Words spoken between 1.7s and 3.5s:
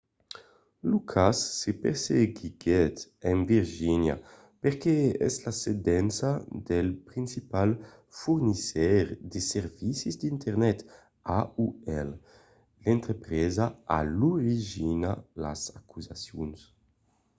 perseguiguèt en